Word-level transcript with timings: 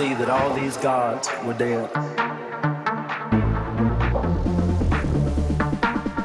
see 0.00 0.14
that 0.14 0.30
all 0.30 0.54
these 0.54 0.78
gods 0.78 1.28
were 1.44 1.52
dead. 1.52 1.90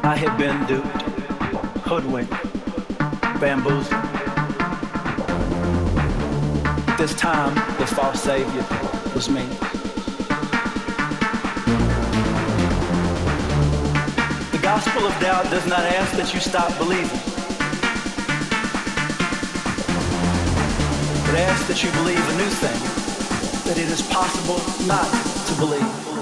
I 0.04 0.16
had 0.16 0.38
been 0.38 0.66
duped, 0.66 1.02
hoodwinked, 1.90 2.32
bamboozled. 3.42 4.02
This 6.98 7.14
time, 7.16 7.54
the 7.80 7.86
false 7.86 8.22
savior 8.22 8.66
was 9.14 9.30
me. 9.30 9.46
The 14.76 14.82
gospel 14.82 15.08
of 15.08 15.22
doubt 15.22 15.50
does 15.50 15.66
not 15.68 15.80
ask 15.80 16.18
that 16.18 16.34
you 16.34 16.42
stop 16.42 16.78
believing. 16.78 17.06
It 21.30 21.40
asks 21.48 21.66
that 21.70 21.82
you 21.82 21.90
believe 21.92 22.20
a 22.20 22.36
new 22.36 22.50
thing 22.60 23.64
that 23.64 23.78
it 23.78 23.88
is 23.88 24.02
possible 24.02 24.60
not 24.86 25.08
to 25.48 25.56
believe. 25.56 26.15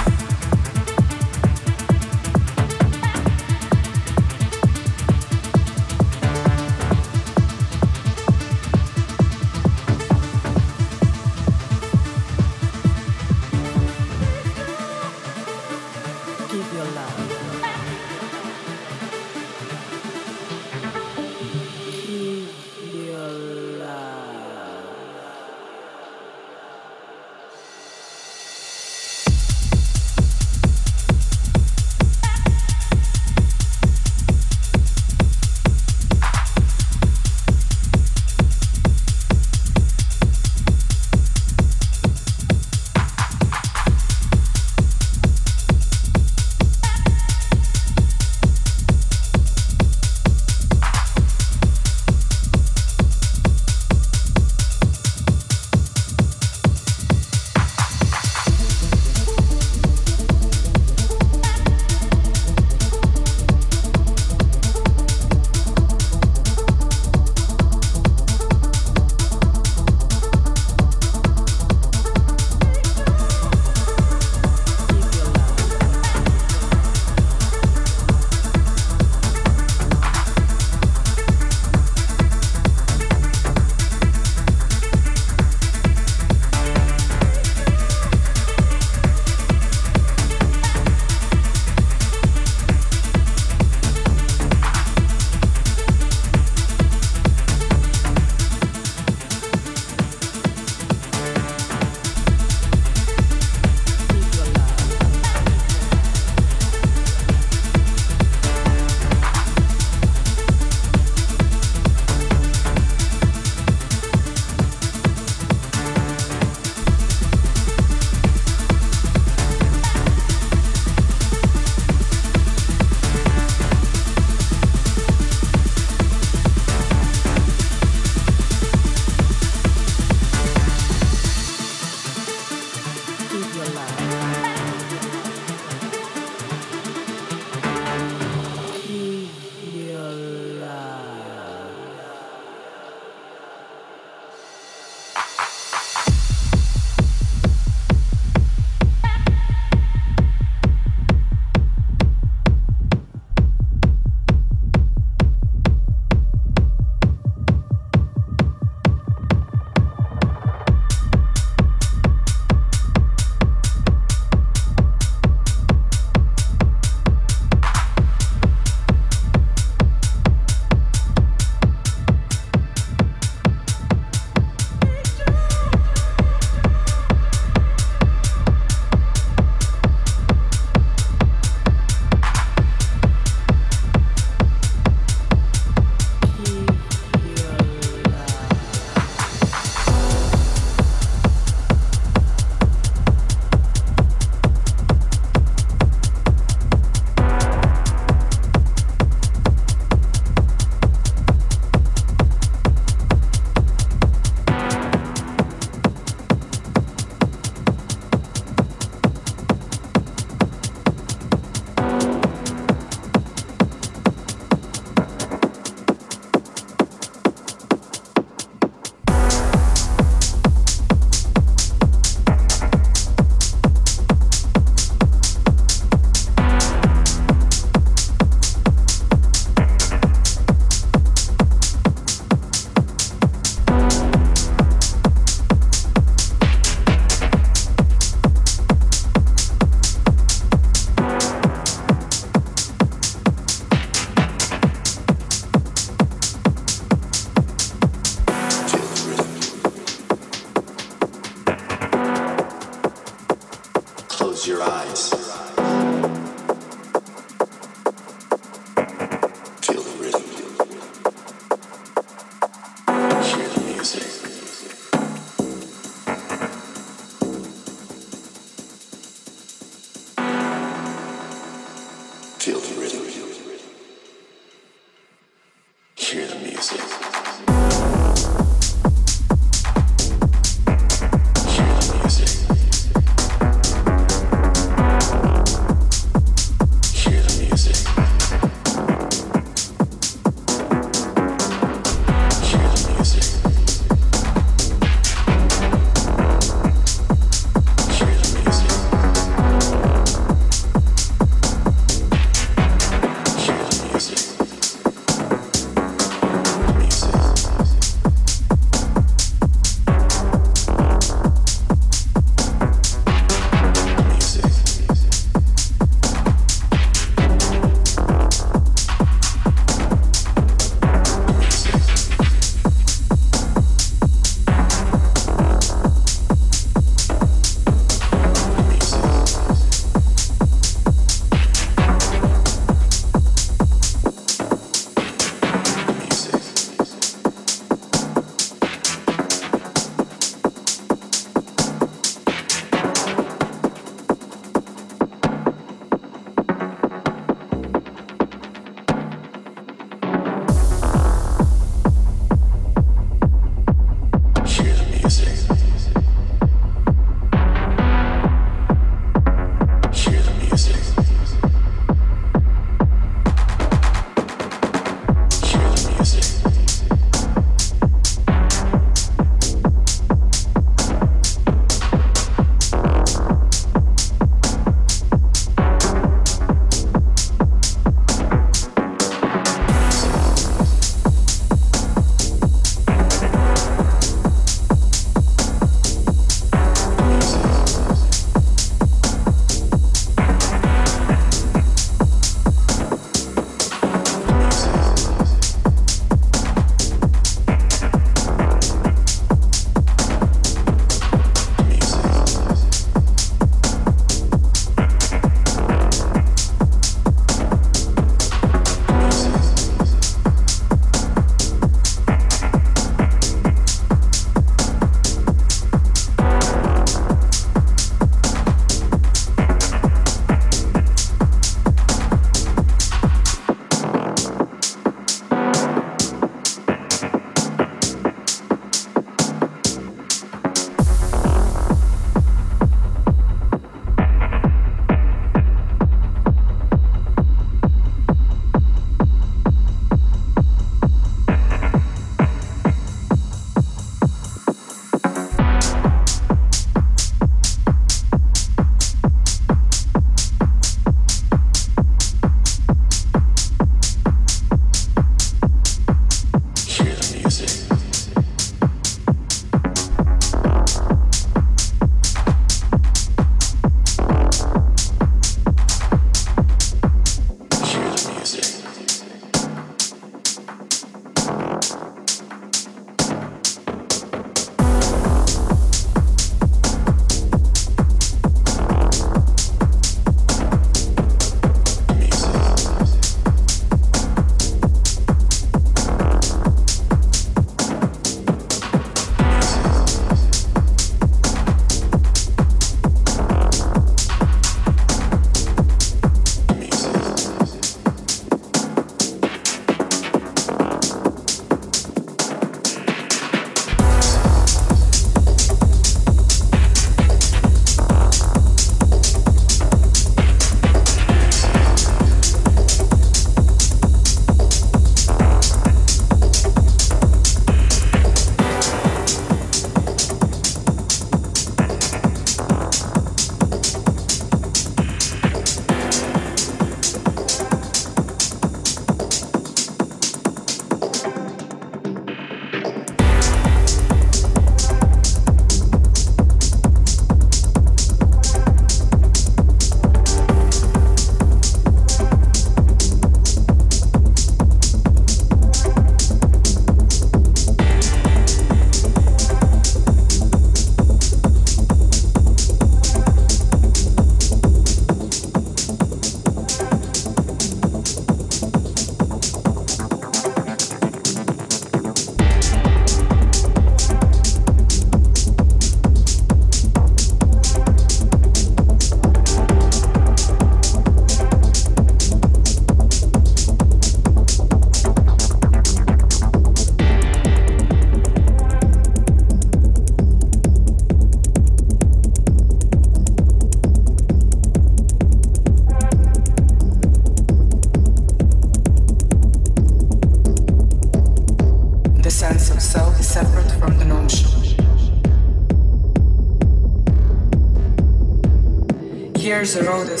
Years 599.41 599.55
the 599.55 600.00